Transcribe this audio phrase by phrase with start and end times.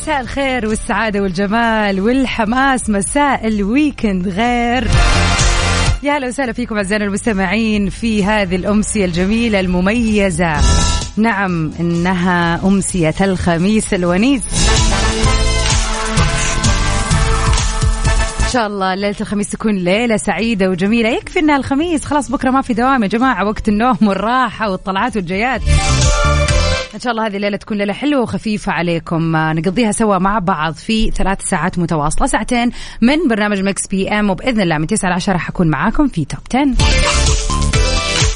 [0.00, 2.90] مساء الخير والسعادة والجمال والحماس.
[2.90, 4.88] مساء الويكند غير.
[6.02, 10.56] يا هلا وسهلا فيكم أعزائنا المستمعين في هذه الأمسية الجميلة المميزة.
[11.16, 14.42] نعم إنها أمسية الخميس الونيس.
[18.44, 21.08] إن شاء الله ليلة الخميس تكون ليلة سعيدة وجميلة.
[21.08, 22.04] يكفي إنها الخميس.
[22.04, 23.44] خلاص بكرة ما في دوام يا جماعة.
[23.44, 25.60] وقت النوم والراحة والطلعات والجيات.
[26.94, 29.36] إن شاء الله هذه الليلة تكون ليلة حلوة وخفيفة عليكم.
[29.36, 34.60] آه، نقضيها سوا مع بعض في ثلاث ساعات متواصلة ساعتين من برنامج Mix PM وبإذن
[34.60, 36.74] الله من 9 ل 10 حكون معاكم في Top 10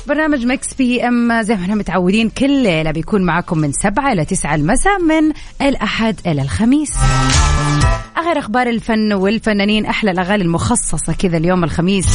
[0.07, 4.55] برنامج Mix PM زي ما إحنا متعودين كل ليلة بيكون معاكم من 7 إلى 9
[4.55, 6.93] المساء من الأحد إلى الخميس.
[8.17, 12.07] آخر أخبار الفن والفنانين أحلى الأغاني المخصصة كذا اليوم الخميس.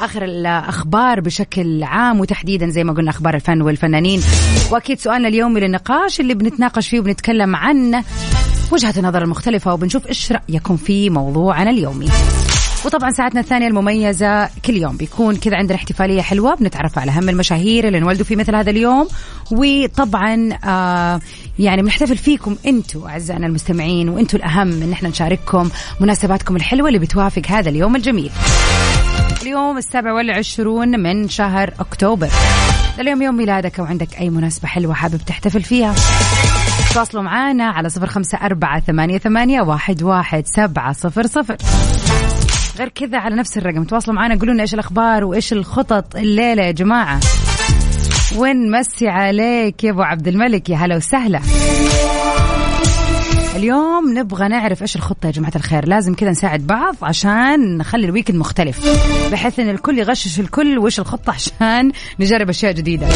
[0.00, 4.22] آخر الأخبار بشكل عام وتحديدا زي ما قلنا أخبار الفن والفنانين.
[4.70, 8.02] وأكيد سؤالنا اليومي للنقاش اللي بنتناقش فيه وبنتكلم عن
[8.72, 12.08] وجهة النظر المختلفة وبنشوف إيش رأيكم في موضوعنا اليومي.
[12.84, 17.86] وطبعا ساعتنا الثانية المميزة كل يوم بيكون كذا عندنا احتفالية حلوة بنتعرف على أهم المشاهير
[17.86, 19.08] اللي انولدوا في مثل هذا اليوم.
[19.50, 21.20] وطبعا آه
[21.58, 27.42] يعني بنحتفل فيكم أنتم أعزائنا المستمعين وأنتم الأهم إن إحنا نشارككم مناسباتكم الحلوة اللي بتوافق
[27.48, 28.30] هذا اليوم الجميل.
[29.42, 32.28] اليوم السابع والعشرون من شهر أكتوبر.
[33.00, 35.94] اليوم يوم ميلادك وعندك أي مناسبة حلوة حابب تحتفل فيها؟
[36.94, 41.56] تواصلوا معنا على صفر خمسة أربعة ثمانية, ثمانية واحد, واحد سبعة صفر صفر.
[42.78, 46.70] غير كذا على نفس الرقم تواصلوا معنا قولوا لنا إيش الأخبار وإيش الخطط الليلة يا
[46.70, 47.20] جماعة.
[48.36, 51.40] ونمسي عليك يا أبو عبد الملك؟ يا هلا وسهلا.
[53.58, 55.88] اليوم نبغى نعرف إيش الخطة يا جماعة الخير.
[55.88, 58.80] لازم كذا نساعد بعض عشان نخلي الويكند مختلف
[59.32, 63.08] بحيث إن الكل يغشش الكل وايش الخطة عشان نجرب أشياء جديدة.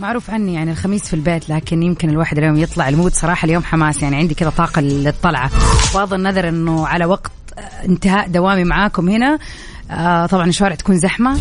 [0.00, 3.12] معروف عني يعني الخميس في البيت لكن يمكن الواحد اليوم يطلع المود.
[3.12, 5.50] صراحة اليوم حماس يعني عندي كذا طاقة للطلعة.
[5.94, 7.32] بغض النظر إنه على وقت
[7.84, 9.38] انتهاء دوامي معاكم هنا
[9.90, 11.38] آه طبعا الشوارع تكون زحمة.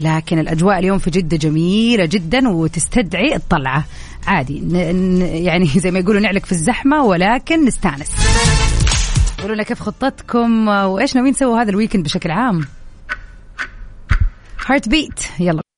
[0.00, 3.84] لكن الأجواء اليوم في جدة جميلة جدا وتستدعي الطلعة.
[4.26, 4.62] عادي.
[5.44, 8.10] يعني زي ما يقولوا نعلق في الزحمة ولكن نستانس.
[9.40, 12.60] قولوا لنا كيف خطتكم وإيش ناويين تسووا هذا ال weekend بشكل عام؟
[14.66, 15.73] heartbeat يلا.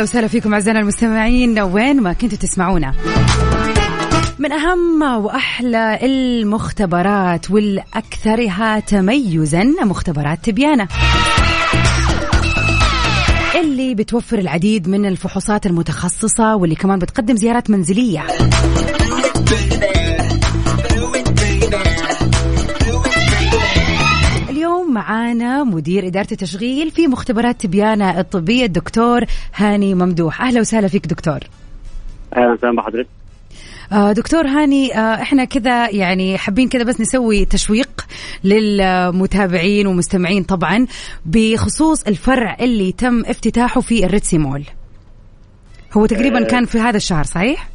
[0.00, 1.60] هلا وسهلا فيكم أعزائنا المستمعين.
[1.60, 2.94] وين ما كنتوا تسمعونا.
[4.38, 10.88] من أهم وأحلى المختبرات والاكثرها تميزا مختبرات تبيانه
[13.60, 18.26] اللي بتوفر العديد من الفحوصات المتخصصة واللي كمان بتقدم زيارات منزلية.
[25.00, 29.20] معانا مدير إدارة التشغيل في مختبرات تبيانة الطبية الدكتور
[29.54, 30.42] هاني ممدوح.
[30.42, 31.38] أهلا وسهلا فيك دكتور.
[32.36, 33.08] أهلا وسهلا بحضرتك.
[33.92, 38.06] آه، دكتور هاني آه، إحنا كذا يعني حابين كذا بس نسوي تشويق
[38.44, 40.86] للمتابعين ومستمعين طبعا
[41.26, 44.62] بخصوص الفرع اللي تم افتتاحه في ال Red Sea Mall.
[45.96, 46.46] هو تقريبا آه.
[46.46, 47.68] كان في هذا الشهر صحيح؟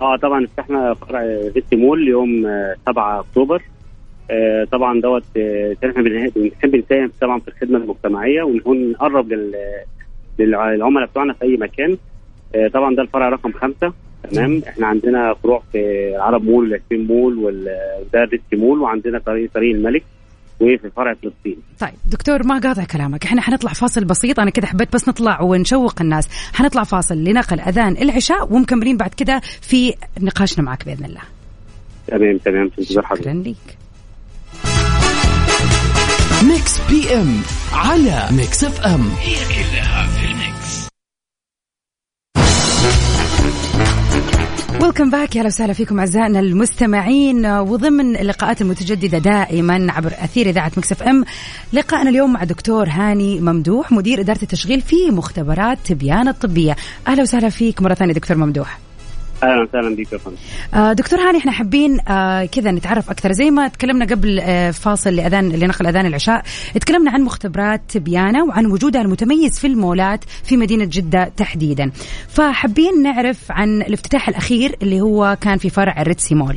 [0.00, 1.20] آه طبعا فتحنا فرع
[1.54, 3.62] Red Sea Mall يوم آه، 7 أكتوبر.
[4.72, 9.54] طبعا دوت آه، إحنا بنحب نساهم طبعا في الخدمة المجتمعية ونكون نقرب لل
[10.38, 11.96] للع- للعملاء بتوعنا في أي مكان.
[12.54, 13.92] آه، طبعا ده الفرع رقم خمسة.
[14.32, 15.78] تمام؟ إحنا عندنا فروع في
[16.16, 20.02] العرب مول والياسمين مول وده الريتسي مول وعندنا طريق طريق الملك
[20.60, 21.56] وفي فرع فلسطين.
[21.80, 23.24] طيب دكتور ما قاطع كلامك.
[23.24, 24.40] إحنا حنطلع فاصل بسيط.
[24.40, 26.28] أنا كده حبيت بس نطلع ونشوق الناس.
[26.54, 31.20] حنطلع فاصل لنقل أذان العشاء ومكملين بعد كده في نقاشنا معك بإذن الله.
[32.06, 32.68] تمام تمام.
[32.68, 33.22] في انتظار حضرتك.
[33.24, 33.78] شكرا لك
[36.42, 37.40] Mix PM
[37.72, 40.88] على Mix FM هي كلها في ال Mix.
[44.82, 47.46] Welcome back يا أهلا وسهلا فيكم أعزائنا المستمعين.
[47.46, 51.24] وضمن اللقاءات المتجددة دائما عبر أثير إذاعة Mix FM
[51.72, 56.76] لقاءنا اليوم مع دكتور هاني ممدوح مدير إدارة التشغيل في مختبرات تبيان الطبيه
[57.08, 58.87] أهلا وسهلا فيك مرة ثانية دكتور ممدوح.
[59.42, 60.36] أهلا وسهلا بيك يا فندم.
[60.74, 63.32] آه دكتور هاني إحنا حابين آه كذا نتعرف أكثر.
[63.32, 66.42] زي ما تكلمنا قبل آه فاصل لأذان لنقل أذان العشاء
[66.80, 71.90] تكلمنا عن مختبرات تبيانه وعن وجودها المتميز في المولات في مدينة جدة تحديدا.
[72.28, 76.56] فحابين نعرف عن الافتتاح الأخير اللي هو كان في فرع الريتسي مول.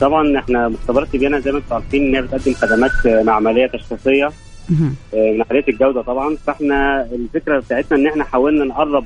[0.00, 2.90] طبعا إحنا مختبرات تبيانه زي ما أنتم عارفين إن هي بتقدم خدمات
[3.26, 4.30] معمليه تشخيصيه
[4.70, 6.36] من عاليه الجودة طبعا.
[6.46, 9.04] فإحنا الفكرة بتاعتنا إن إحنا حاولنا نقرب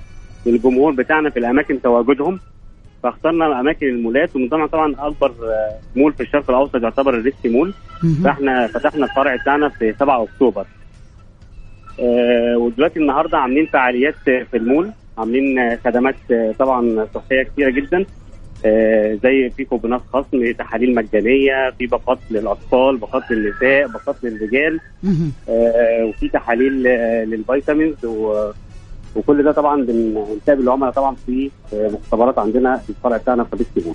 [0.50, 2.40] للجمهور بتاعنا في الأماكن تواجدهم.
[3.02, 7.74] فاخترنا أماكن المولات ومن ضمنها طبعا أكبر آه، مول في الشرق الأوسط يعتبر الريستي مول.
[8.24, 10.66] فإحنا فتحنا الفرع بتاعنا في 7 أكتوبر.
[12.00, 18.04] آه، ودلوقتي النهارده عاملين فعاليات في المول عاملين آه، خدمات آه، طبعا صحية كتيرة جدا.
[18.64, 24.80] آه، زي في كوبونات خصم تحاليل مجانية في باقات للأطفال باقات للنساء باقات للرجال.
[25.48, 26.72] آه، وفي تحاليل
[27.30, 28.50] لل vitamins و-
[29.18, 33.94] وكل ده طبعا بنتقابل العملاء طبعا في مختبرات عندنا في الفرع بتاعنا في سيبون.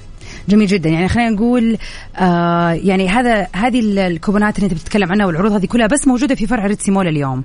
[0.50, 0.90] جميل جدا.
[0.90, 1.78] يعني خلينا نقول
[2.18, 6.36] آه يعني هذا هذه ال- الكوبونات اللي انت بتتكلم عنها والعروض هذه كلها بس موجودة
[6.36, 7.44] في فرع ريتسي مول اليوم.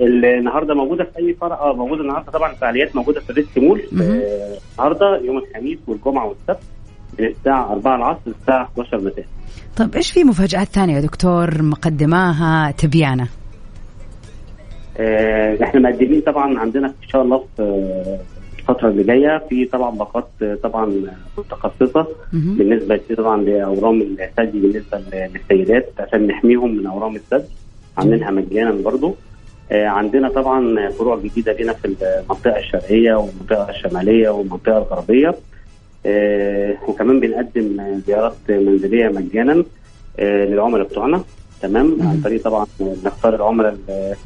[0.00, 2.32] النهارده موجودة في أي فرع؟ آه موجودة النهارده.
[2.32, 3.80] طبعا فعاليات موجودة في الريست مول.
[4.00, 6.64] آه، النهارده يوم الخميس والجمعة والسبت
[7.18, 9.24] من الساعة 4 العصر للساعه 11 مساء.
[9.76, 13.28] طيب إيش في مفاجآت ثانية يا دكتور مقدماها تبيانه آه،
[15.62, 18.18] إحنا مقدمين طبعا عندنا إن شاء الله في آه،
[18.58, 19.38] الفترة اللي جاية.
[19.48, 20.92] في طبعا باقات آه، طبعا
[21.38, 22.06] متخصصة.
[22.32, 25.02] بالنسبة طبعا لأورام الثدي بالنسبة
[25.34, 27.44] للسيدات عشان نحميهم من أورام الثدي
[27.98, 29.14] عاملينها مجانا برضو.
[29.72, 31.84] آه، عندنا طبعا فروع جديدة لنا في
[32.22, 35.34] المنطقة الشرقية والمنطقة الشمالية والمنطقة الغربية.
[36.06, 39.64] آه، وكمان بنقدم زيارات منزلية مجانا
[40.18, 41.22] آه، للعملاء بتوعنا.
[41.62, 42.66] تمام؟ عن طريق طبعا
[43.04, 44.16] نختار العملاء ال- آه،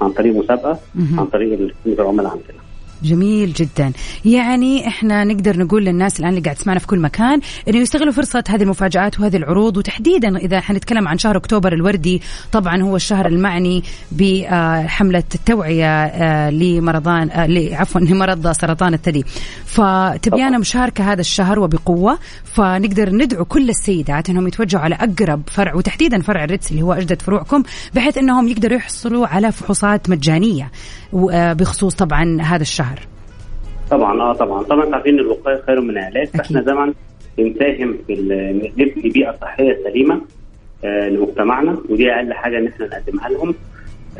[0.00, 0.78] عن طريق مسابقة.
[1.18, 2.63] عن طريق خدمه العملاء عندنا
[3.04, 3.92] جميل جدا.
[4.24, 8.44] يعني إحنا نقدر نقول للناس الآن اللي قاعد تسمعنا في كل مكان إنه يستغلوا فرصة
[8.48, 12.22] هذه المفاجآت وهذه العروض وتحديدا إذا حنتكلم عن شهر أكتوبر الوردي
[12.52, 19.24] طبعا هو الشهر المعني بحمله التوعية آه، لمرضان آه، عفوا لمرض سرطان الثدي.
[19.66, 26.22] فتبيانا مشاركه هذا الشهر وبقوة فنقدر ندعو كل السيدات إنهم يتوجهوا على أقرب فرع وتحديدا
[26.22, 27.62] فرع الريتس اللي هو أجدد فروعكم
[27.94, 30.70] بحيث إنهم يقدروا يحصلوا على فحوصات مجانية
[31.32, 32.93] آه، بخصوص طبعا هذا الشهر.
[33.90, 34.62] طبعا آه طبعا.
[34.62, 36.62] طبعا عارفين إن الوقاية خير من العلاج فإحنا.
[36.62, 36.94] طبعا
[37.38, 38.14] بنساهم في
[38.76, 40.20] نبني بيئه صحيه سليمه
[40.84, 43.54] آه لمجتمعنا ودي أقل حاجة إن إحنا نقدمها لهم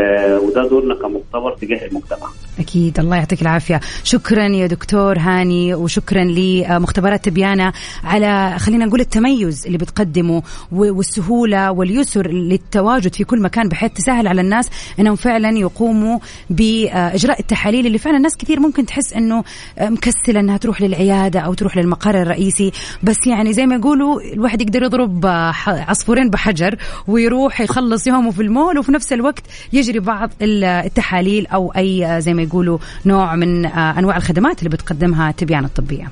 [0.00, 2.28] آه وده دورنا كمختبر تجاه المجتمع.
[2.58, 2.98] أكيد.
[3.00, 3.80] الله يعطيك العافية.
[4.04, 7.72] شكرا يا دكتور هاني وشكرا لمختبرات تبيانة
[8.04, 10.42] على خلينا نقول التميز اللي بتقدمه
[10.72, 14.70] والسهولة واليسر للتواجد في كل مكان بحيث تسهل على الناس
[15.00, 16.18] أنهم فعلا يقوموا
[16.50, 19.44] بإجراء التحاليل اللي فعلا ناس كثير ممكن تحس أنه
[19.80, 22.72] مكسلة أنها تروح للعيادة أو تروح للمقر الرئيسي.
[23.02, 25.26] بس يعني زي ما يقولوا الواحد يقدر يضرب
[25.66, 26.76] عصفورين بحجر
[27.08, 29.42] ويروح يخلص يومه في المول وفي نفس الوقت
[29.72, 34.70] يجري بعض ال- التحاليل أو أي زي ما يقولوا نوع من آه، أنواع الخدمات اللي
[34.70, 36.10] بتقدمها تبيان الطبية.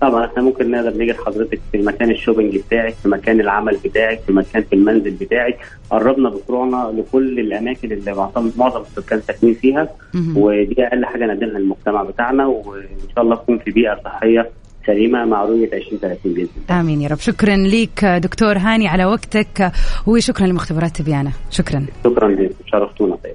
[0.00, 4.32] طبعا إحنا ممكن نقدر نيجي لحضرتك في مكان الشوبينج بتاعك في مكان العمل بتاعك في
[4.32, 5.58] مكان في المنزل بتاعك.
[5.90, 9.88] قربنا بفروعنا لكل الأماكن اللي معظم معظم السكان ساكنين فيها.
[10.36, 12.46] ودي أقل حاجة نقدمها للمجتمع بتاعنا.
[12.46, 12.82] وإن
[13.14, 14.50] شاء الله تكون في بيئة صحية
[14.86, 16.80] سليمة مع رؤية 2030 بإذن الله.
[16.80, 17.18] آمين يا رب.
[17.18, 19.72] شكرا لك آه، دكتور هاني على وقتك
[20.06, 21.86] وشكرا لمختبرات تبيانه شكرا.
[22.04, 23.34] شكرا لكم شرفتونا طيب.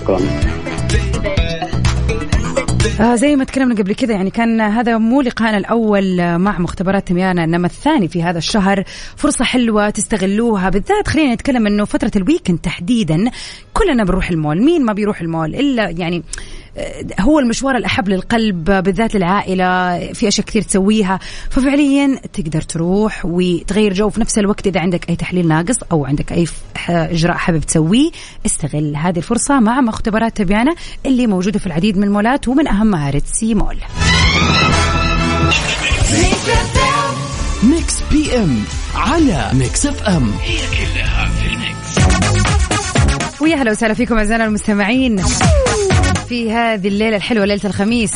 [0.00, 0.18] شكرا.
[2.86, 7.08] آه زي ما تكلمنا قبل كذا يعني كان هذا مو لقائنا الأول آه، مع مختبرات
[7.08, 8.84] تبيان إنما الثاني في هذا الشهر.
[9.16, 10.70] فرصة حلوة تستغلوها.
[10.70, 13.30] بالذات خلينا نتكلم إنه فترة ال weekend تحديدا
[13.72, 14.62] كلنا بنروح المول.
[14.64, 16.22] مين ما بيروح المول إلا يعني
[17.20, 21.18] هو المشوار الأحب للقلب بالذات العائلة في أشياء كثير تسويها.
[21.50, 26.32] ففعليا تقدر تروح وتغير جو في نفس الوقت إذا عندك أي تحليل ناقص أو عندك
[26.32, 26.46] أي
[26.88, 28.10] إجراء حابب تسويه.
[28.46, 33.32] استغل هذه الفرصة مع مختبرات تبيانة اللي موجودة في العديد من المولات ومن أهمها Red
[33.32, 33.76] Sea Mall.
[37.62, 38.62] Mix PM
[38.94, 40.32] على Mix FM.
[40.42, 41.98] هي كلها في ال mix.
[43.40, 45.22] ويا هلا وسهلا فيكم أعزائنا المستمعين.
[46.28, 48.12] في هذه الليلة الحلوة ليلة الخميس.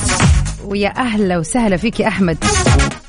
[0.65, 2.45] ويا أهلا وسهلا فيك يا أحمد.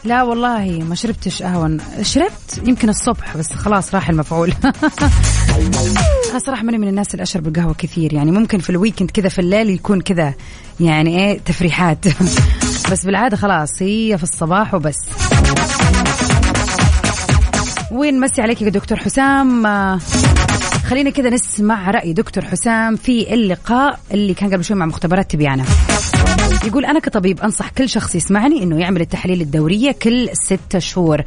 [0.04, 1.78] لا والله ما شربتش قهوة.
[2.02, 4.54] شربت يمكن الصبح بس خلاص راح المفعول.
[6.32, 8.14] أنا صراحة ماني من الناس اللي أشرب القهوة كثير.
[8.14, 10.34] يعني ممكن في ال weekend كذا في الليل يكون كذا.
[10.80, 12.06] يعني إيه تفريحات.
[12.92, 14.98] بس بالعادة خلاص هي في الصباح وبس.
[17.92, 19.66] وين مسي عليك يا دكتور حسام؟
[20.92, 25.66] خلينا كذا نسمع رأي دكتور حسام في اللقاء اللي كان قبل شوي مع مختبرات تبيانة
[26.66, 31.22] يقول أنا كطبيب أنصح كل شخص يسمعني أنه يعمل التحاليل الدورية كل ستة شهور.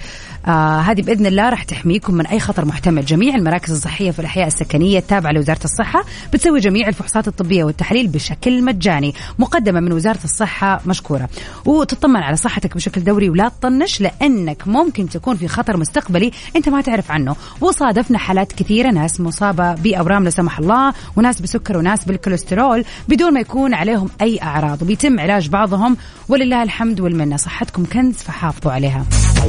[0.47, 3.05] آه هذه بإذن الله راح تحميكم من أي خطر محتمل.
[3.05, 8.65] جميع المراكز الصحية في الأحياء السكنية التابعة لوزارة الصحة بتسوي جميع الفحوصات الطبية والتحاليل بشكل
[8.65, 9.15] مجاني.
[9.39, 11.29] مقدمة من وزارة الصحة مشكورة.
[11.65, 16.81] وتطمن على صحتك بشكل دوري ولا تطنش لأنك ممكن تكون في خطر مستقبلي أنت ما
[16.81, 17.37] تعرف عنه.
[17.61, 23.41] وصادفنا حالات كثيرة ناس مصابة بأورام لا سمح الله وناس بسكر وناس بالكوليسترول بدون ما
[23.41, 24.84] يكون عليهم أي أعراض.
[24.85, 25.97] وبيتم علاج بعضهم
[26.29, 27.37] ولله الحمد والمنة.
[27.37, 29.05] صحتكم كنز فحافظوا عليها.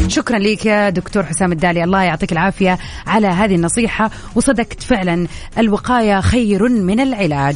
[0.07, 1.83] شكرا لك يا دكتور حسام الدالي.
[1.83, 4.11] الله يعطيك العافية على هذه النصيحة.
[4.35, 5.27] وصدقت فعلا
[5.57, 7.55] الوقاية خير من العلاج.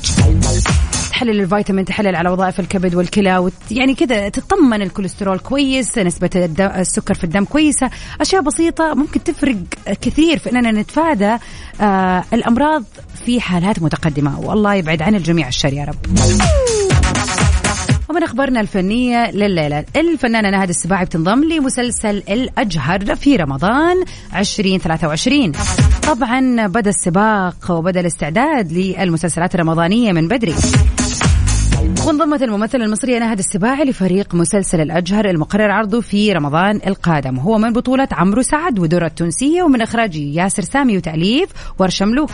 [1.09, 3.53] تحلل الفيتامين تحلل على وظائف الكبد والكلى وت...
[3.71, 6.65] يعني كذا تطمن الكوليسترول كويس نسبة الدم...
[6.65, 7.89] السكر في الدم كويسة.
[8.21, 9.57] أشياء بسيطة ممكن تفرق
[10.01, 11.38] كثير في أننا نتفادى
[11.81, 12.83] آه الأمراض
[13.25, 14.39] في حالات متقدمة.
[14.39, 16.19] والله يبعد عن الجميع الشر يا رب.
[18.09, 19.85] ومن أخبارنا الفنية لليلة.
[19.95, 23.95] الفنانة نهد السباعي بتنضم لمسلسل الأجهر في رمضان
[24.35, 25.51] 2023
[26.07, 30.55] طبعا بدأ السباق وبدأ الاستعداد للمسلسلات الرمضانية من بدري.
[32.07, 37.37] وانضمت الممثلة المصرية نهد السباعي لفريق مسلسل الأجهر المقرر عرضه في رمضان القادم.
[37.37, 41.49] وهو من بطولة عمرو سعد ودرة التونسية ومن إخراج ياسر سامي وتأليف
[41.79, 42.31] ورشة ملوك.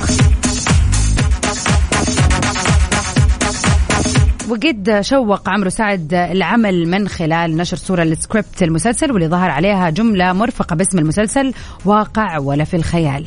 [4.50, 10.34] وقد شوق عمرو سعد العمل من خلال نشر صورة لسكريبت المسلسل واللي ظهر عليها جملة
[10.34, 11.54] مرفقة باسم المسلسل
[11.86, 13.25] واقع ولا في الخيال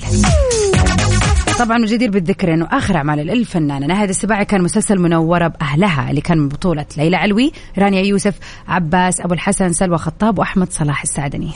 [1.59, 6.39] طبعا الجدير بالذكر إنه آخر أعمال الفنانة نهاد السباعي كان مسلسل منورة بأهلها اللي كان
[6.39, 8.35] من بطولة ليلى علوي، رانيا يوسف،
[8.69, 11.51] عباس أبو الحسن، سلوى خطاب وأحمد صلاح السعدني.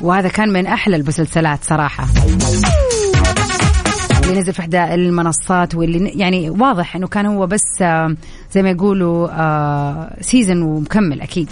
[0.00, 2.06] وهذا كان من أحلى المسلسلات صراحة.
[4.24, 8.16] اللي نزل في إحدى المنصات واللي يعني واضح إنه كان هو بس آه،
[8.52, 11.48] زي ما يقولوا سيزن ومكمل أكيد.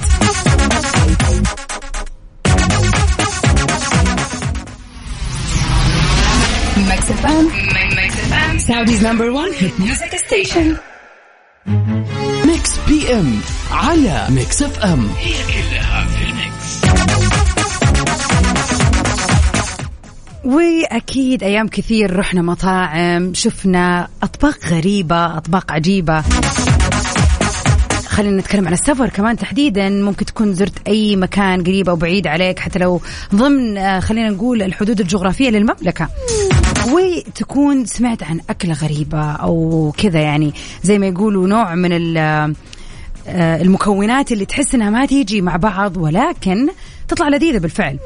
[8.69, 10.77] Saudi's number one hit music station.
[12.47, 16.07] Mix PM على Mix FM هي كلها
[20.45, 26.23] وأكيد أيام كثير رحنا مطاعم شفنا أطباق غريبة أطباق عجيبة.
[28.07, 29.89] خلينا نتكلم عن السفر كمان تحديدا.
[29.89, 33.01] ممكن تكون زرت أي مكان قريب أو بعيد عليك حتى لو
[33.35, 36.09] ضمن آه، خلينا نقول الحدود الجغرافية للمملكة.
[36.93, 42.55] وتكون سمعت عن أكلة غريبة أو كذا يعني زي ما يقولوا نوع من آه،
[43.63, 46.69] المكونات اللي تحس إنها ما تيجي مع بعض ولكن
[47.09, 47.99] تطلع لذيذة بالفعل.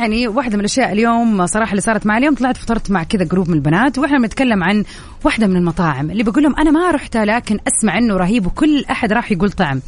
[0.00, 3.48] يعني واحدة من الأشياء اليوم صراحة اللي صارت معي اليوم طلعت فطرت مع كذا جروب
[3.48, 4.84] من البنات وإحنا بنتكلم عن
[5.24, 9.12] واحدة من المطاعم اللي بقول لهم أنا ما رحتها لكن أسمع إنه رهيب وكل أحد
[9.12, 9.80] راح يقول طعم.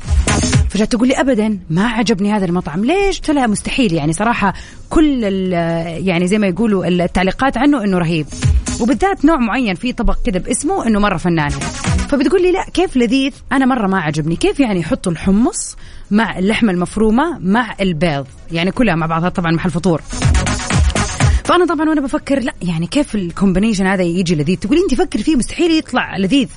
[0.70, 2.84] فجأت تقول لي أبدا ما عجبني هذا المطعم.
[2.84, 4.54] ليش؟ لها مستحيل يعني صراحة
[4.90, 8.26] كل يعني زي ما يقولوا التعليقات عنه إنه رهيب.
[8.80, 11.50] وبالذات نوع معين في طبق كذا باسمه إنه مرة فنان.
[12.08, 14.36] فبتقول لي لا كيف لذيذ؟ أنا مرة ما عجبني.
[14.36, 15.76] كيف يعني يحطوا الحمص
[16.12, 18.26] مع اللحمة المفرومة مع البيض.
[18.50, 20.02] يعني كلها مع بعضها طبعا محل فطور.
[21.44, 25.36] فأنا طبعا وأنا بفكر لا يعني كيف الكومبينيشن هذا يجي لذيذ؟ تقولي انت فكر فيه
[25.36, 26.48] مستحيل يطلع لذيذ.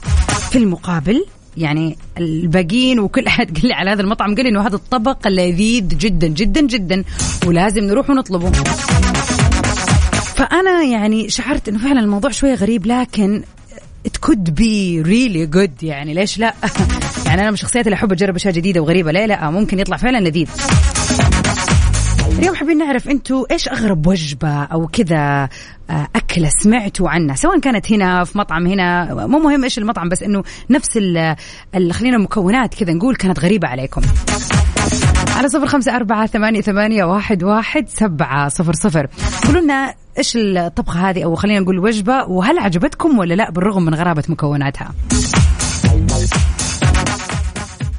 [0.52, 1.26] في المقابل
[1.58, 5.88] يعني الباقيين وكل أحد قال لي على هذا المطعم قال لي إنه هذا الطبق لذيذ
[5.88, 7.04] جدا جدا جدا
[7.46, 8.52] ولازم نروح ونطلبه.
[10.36, 13.44] فأنا يعني شعرت إنه فعلا الموضوع شوية غريب لكن
[14.08, 15.84] it could be really good.
[15.84, 16.54] يعني ليش لا؟
[17.36, 19.12] يعني أنا من الشخصيات اللي أحب أجرب أشياء جديدة وغريبة.
[19.12, 20.48] ليه لا ممكن يطلع فعلا لذيذ.
[22.40, 25.50] اليوم حابين نعرف أنتم إيش أغرب وجبة أو كذا
[25.90, 30.24] آه، أكلة سمعتوا عنها؟ سواء كانت هنا في مطعم هنا مو مهم إيش المطعم بس
[30.24, 31.36] إنه نفس ال-
[31.94, 34.02] خلينا المكونات كذا نقول كانت غريبة عليكم.
[35.36, 39.08] على صفر خمسة أربعة ثمانية, ثمانية واحد, واحد سبعة صفر صفر.
[39.48, 43.94] قولوا لنا إيش الطبخة هذه أو خلينا نقول وجبة وهل عجبتكم ولا لا بالرغم من
[43.96, 44.92] غرابة مكوناتها؟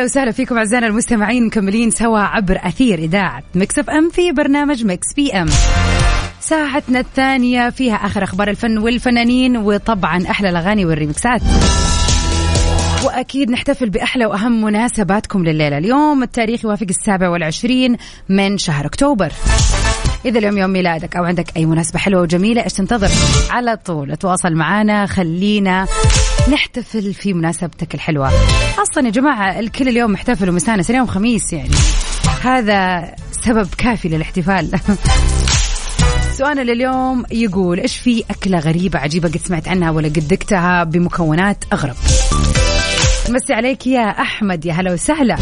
[0.00, 5.14] هلا وسهلا فيكم أعزائنا المستمعين مكملين سوا عبر أثير إذاعة Mix FM في برنامج Mix
[5.16, 5.46] PM.
[6.40, 11.40] ساعتنا الثانية فيها آخر أخبار الفن والفنانين وطبعا أحلى الأغاني والريمكسات
[13.04, 15.78] وأكيد نحتفل بأحلى وأهم مناسباتكم لليلة.
[15.78, 17.96] اليوم التاريخ يوافق السابع والعشرين
[18.28, 19.32] من شهر أكتوبر.
[20.24, 23.10] إذا اليوم يوم ميلادك أو عندك أي مناسبة حلوة وجميلة إيش تنتظر؟
[23.50, 25.86] على طول تواصل معنا خلينا
[26.52, 28.30] نحتفل في مناسبتك الحلوة.
[28.82, 31.74] أصلا يا جماعة الكل اليوم محتفل ومستانس اليوم خميس يعني.
[32.42, 34.70] هذا سبب كافي للاحتفال.
[36.38, 41.64] سؤالنا لليوم يقول إيش في أكلة غريبة عجيبة قد سمعت عنها ولا قد ذقتها بمكونات
[41.72, 41.96] أغرب؟
[43.28, 45.36] مسي عليك يا أحمد يا هلا وسهلا.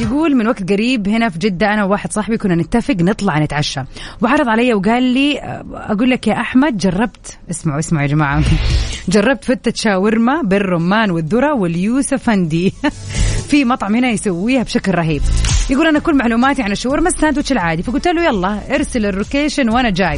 [0.00, 3.80] يقول من وقت قريب هنا في جدة أنا وواحد صاحبي كنا نتفق نطلع نتعشى.
[4.20, 5.38] وعرض علي وقال لي
[5.74, 8.42] أقول لك يا أحمد جربت اسمعوا اسمعوا يا جماعة.
[9.08, 12.72] جربت فتة شاورما بالرمان والذرة واليوسفندي
[13.50, 15.22] في مطعم هنا يسويها بشكل رهيب.
[15.70, 17.82] يقول أنا كل معلوماتي عن الشاورما الساندوتش العادي.
[17.82, 20.16] فقلت له يلا ارسل الروكيشن وأنا جاي.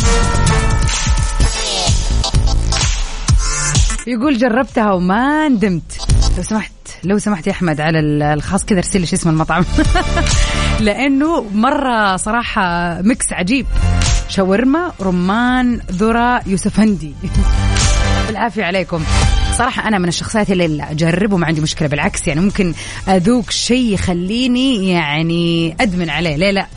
[4.07, 5.99] يقول جربتها وما ندمت.
[6.37, 6.74] لو سمحت.
[7.05, 7.99] لو سمحت يا أحمد على
[8.35, 9.65] الخاص كذا ارسل لي اسم المطعم.
[10.81, 13.67] لأنه مرة صراحة ميكس عجيب.
[14.29, 17.15] شاورما رمان ذرة يوسفندي.
[18.27, 19.03] بالعافية عليكم.
[19.59, 22.75] صراحة أنا من الشخصيات اللي لا أجرب وما عندي مشكلة بالعكس يعني ممكن
[23.09, 26.37] أذوق شيء يخليني يعني أدمن عليه.
[26.37, 26.67] ليه لا؟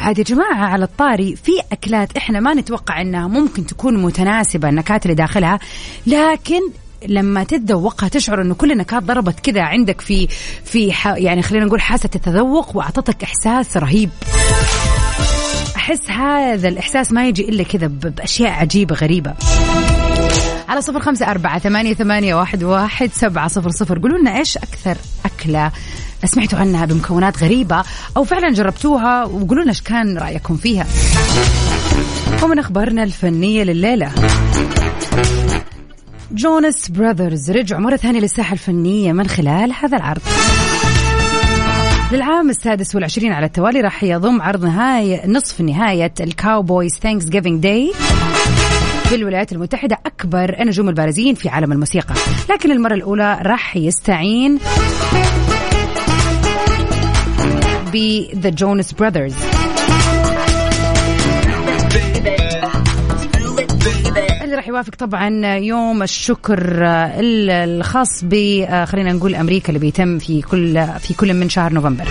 [0.00, 5.06] عاد يا جماعة على الطاري في أكلات إحنا ما نتوقع إنها ممكن تكون متناسبة النكهات
[5.06, 5.58] اللي داخلها
[6.06, 6.60] لكن
[7.08, 10.28] لما تتذوقها تشعر إنه كل النكهات ضربت كذا عندك في
[10.64, 14.10] في يعني خلينا نقول حاسة التذوق وأعطتك إحساس رهيب.
[15.76, 19.34] أحس هذا الإحساس ما يجي إلا كذا بأشياء عجيبة غريبة.
[20.68, 23.98] على صفر خمسة أربعة ثمانية, ثمانية واحد, واحد سبعة صفر صفر.
[23.98, 25.70] قولوا لنا إيش أكثر أكلة
[26.24, 27.82] سمعتوا عنها بمكونات غريبة
[28.16, 30.86] أو فعلا جربتوها وقولوا لنا إيش كان رأيكم فيها.
[32.42, 34.12] ومن أخبارنا الفنية لليلة.
[36.32, 37.50] Jonas Brothers.
[37.50, 40.20] رجعوا مرة ثانية للساحة الفنية من خلال هذا العرض.
[42.12, 47.92] للعام السادس والعشرين على التوالي راح يضم عرض نهاية نصف نهاية ال Cowboys Thanksgiving Day
[49.04, 49.98] في الولايات المتحدة.
[50.06, 52.14] أكبر النجوم البارزين في عالم الموسيقى.
[52.50, 54.58] لكن المرة الأولى راح يستعين
[57.92, 59.59] ب The Jonas Brothers.
[64.70, 66.60] يوافق طبعا يوم الشكر
[67.20, 68.34] الخاص ب
[68.84, 72.04] خلينا نقول أمريكا اللي بيتم في كل في كل من شهر نوفمبر.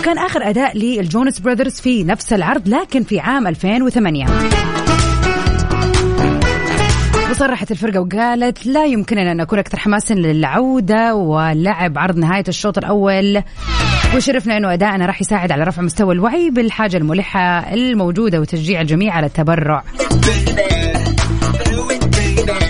[0.00, 4.26] وكان آخر أداء للجونس براذرز في نفس العرض لكن في عام 2008
[7.30, 13.42] وصرحت الفرقة وقالت لا يمكننا أن نكون أكثر حماسا للعودة ولعب عرض نهاية الشوط الأول
[14.16, 19.26] وشرفنا أنه أدائنا راح يساعد على رفع مستوى الوعي بالحاجة الملحة الموجودة وتشجيع الجميع على
[19.26, 19.84] التبرع.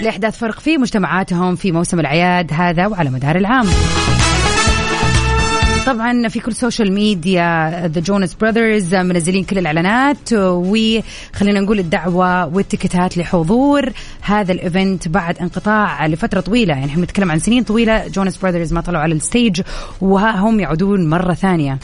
[0.02, 3.66] لإحداث فرق في مجتمعاتهم في موسم الأعياد هذا وعلى مدار العام.
[5.86, 13.18] طبعا في كل social media the Jonas Brothers منزلين كل الإعلانات وخلينا نقول الدعوة والتيكتات
[13.18, 16.74] لحضور هذا ال event بعد انقطاع لفترة طويلة.
[16.74, 19.60] يعني إحنا بنتكلم عن سنين طويلة Jonas Brothers ما طلعوا على ال stage
[20.00, 21.78] وها هم يعودون مرة ثانية.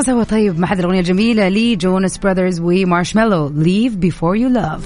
[0.00, 0.24] نطلع سوا.
[0.24, 3.48] طيب مع هذه الأغنية الجميلة ل Jonas Brothers و Marshmello.
[3.48, 4.82] Leave Before You Love.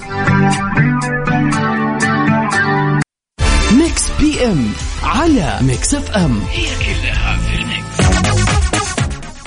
[3.73, 4.65] Mix PM
[5.03, 7.95] على Mix FM هي كلها في ال mix.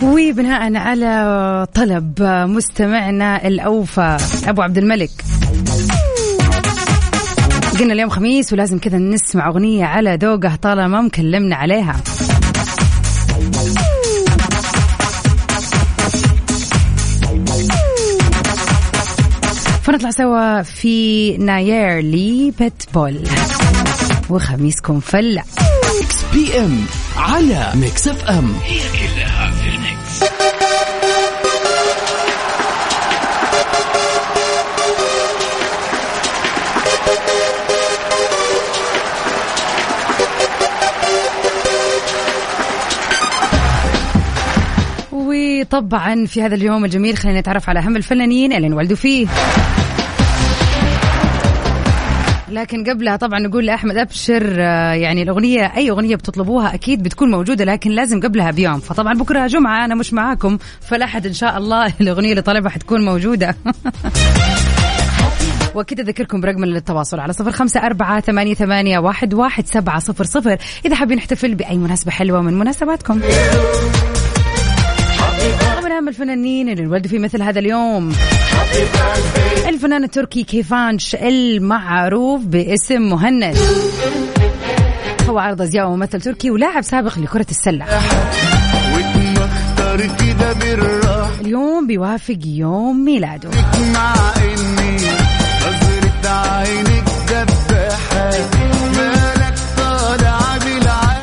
[0.02, 5.10] وبناء على طلب مستمعنا الأوفى أبو عبد الملك.
[7.80, 11.96] قلنا اليوم خميس ولازم كذا نسمع أغنية على ذوقه طالما مكلمنا عليها.
[19.88, 23.20] فنطلع سوا في ناير لي بيت بول.
[24.30, 25.42] وخميسكم فلا
[26.00, 26.84] Mix PM
[27.16, 28.52] على Mix FM.
[28.64, 30.24] هي كلها في ال mix.
[45.12, 49.26] وطبعا في هذا اليوم الجميل خلينا نتعرف على أهم الفنانين اللي انولدوا فيه.
[52.50, 57.64] لكن قبلها طبعا نقول لأحمد أبشر آه، يعني الأغنية أي أغنية بتطلبوها أكيد بتكون موجودة
[57.64, 58.80] لكن لازم قبلها بيوم.
[58.80, 63.56] فطبعا بكرة جمعة أنا مش معاكم فالاحد إن شاء الله الأغنية اللي طالبها حتكون موجودة.
[65.74, 70.56] وكذا أذكركم برقم للتواصل على صفر خمسة أربعة ثمانية, ثمانية واحد, واحد سبعة صفر صفر.
[70.84, 73.20] إذا حابين نحتفل بأي مناسبة حلوة من مناسباتكم.
[75.92, 78.12] أهم الفنانين اللي انولدوا في مثل هذا اليوم.
[79.68, 83.56] الفنان التركي كيفانش المعروف باسم مهند.
[85.28, 87.86] هو عرض أزياء وممثل تركي ولاعب سابق لكرة السلة.
[91.40, 93.50] اليوم بيوافق يوم ميلاده.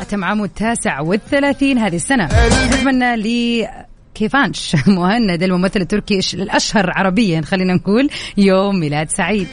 [0.00, 2.28] أتم عامه التاسع والثلاثين هذه السنة.
[2.66, 3.68] نتمنى لي
[4.16, 9.46] كيفانش؟ مهند الممثل التركي الأشهر عربيا خلينا نقول يوم ميلاد سعيد.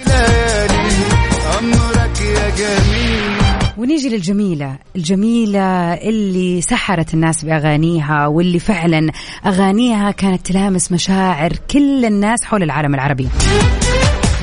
[3.78, 9.12] ونيجي للجميلة الجميلة اللي سحرت الناس بأغانيها واللي فعلا
[9.46, 13.28] أغانيها كانت تلامس مشاعر كل الناس حول العالم العربي.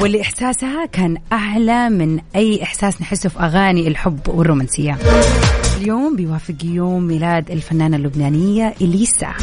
[0.00, 4.98] واللي إحساسها كان أعلى من أي إحساس نحسه في أغاني الحب والرومانسية.
[5.80, 9.34] اليوم بيوافق يوم ميلاد الفنانة اللبنانية إليسا.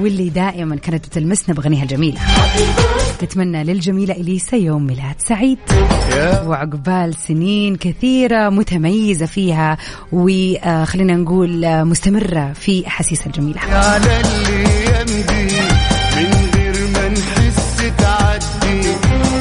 [0.00, 2.20] واللي دائما كانت بتلمسنا بأغنيها الجميلة
[3.22, 5.58] نتمنى للجميلة إليسا يوم ميلاد سعيد.
[6.46, 9.78] وعقبال سنين كثيرة متميزة فيها
[10.12, 13.60] وخلينا نقول مستمرة في أحاسيسها الجميلة.
[13.60, 15.04] على اللي
[16.16, 18.82] من غير ما نحس تعدي.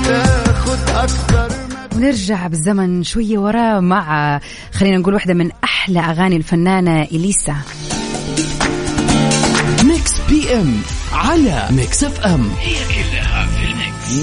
[0.07, 4.39] تاخد أكتر ما ونرجع بالزمن شوية ورا مع
[4.73, 7.55] خلينا نقول واحدة من أحلى أغاني الفنانة إليسا.
[10.53, 10.73] M
[11.13, 12.49] على Mix FM.
[12.59, 14.21] هي كلها في ال mix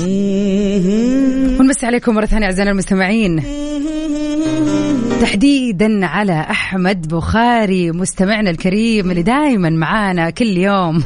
[1.61, 3.43] ونمسي عليكم مرة ثانية أعزائنا المستمعين.
[5.21, 11.03] تحديدا على أحمد بخاري مستمعنا الكريم اللي دائما معانا كل يوم.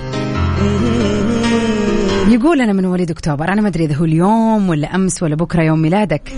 [2.29, 5.63] يقول أنا من مواليد أكتوبر أنا ما أدري إذا هو اليوم ولا أمس ولا بكرة
[5.63, 6.33] يوم ميلادك.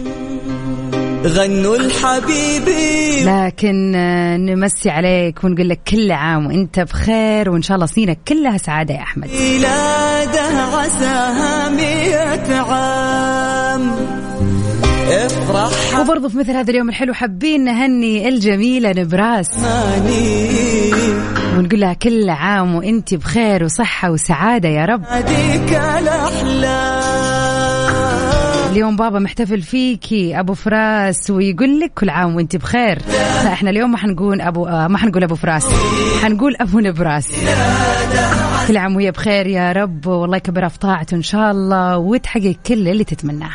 [1.26, 3.24] غنوا الحبيبي.
[3.24, 8.56] لكن آه، نمسي عليك ونقول لك كل عام وانت بخير وإن شاء الله سنينك كلها
[8.58, 9.28] سعادة يا أحمد.
[9.40, 13.94] ميلاده عساها مئة عام.
[15.08, 15.98] افرح.
[16.00, 19.50] وبرضه في مثل هذا اليوم الحلو حابين نهني الجميلة نبراس.
[21.58, 25.02] ونقول لها كل عام وإنت بخير وصحة وسعادة يا رب.
[25.08, 27.03] هديك الأحلام.
[28.74, 32.98] اليوم بابا محتفل فيكي أبو فراس ويقول لك كل عام وأنت بخير.
[33.44, 35.66] لا إحنا اليوم ما حنقول أبو آه ما حنقول أبو فراس
[36.22, 37.28] حنقول ابو نبراس
[38.68, 42.88] كل عام وهي بخير يا رب والله يكبرها في طاعته إن شاء الله وتحقق كل
[42.88, 43.50] اللي تتمناه.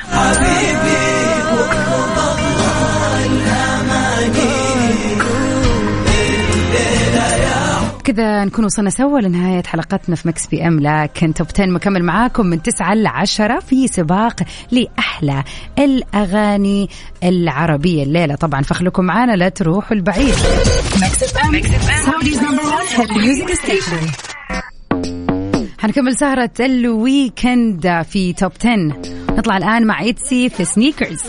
[8.13, 12.61] كذا نكون وصلنا سوا لنهاية حلقتنا في Mix PM لكن Top 10 مكمل معاكم من
[12.61, 14.35] 9 ل 10 في سباق
[14.71, 15.43] لأحلى
[15.79, 16.89] الأغاني
[17.23, 18.35] العربية الليلة.
[18.35, 20.33] طبعا فخلكم معانا لا تروحوا البعيد.
[25.79, 28.75] حنكمل سهرة ال weekend في Top 10
[29.37, 31.21] نطلع الآن مع ITZY في Sneakers